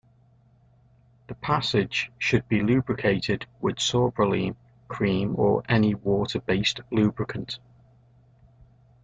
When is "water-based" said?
5.93-6.79